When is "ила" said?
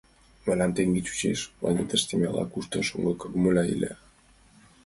3.73-3.93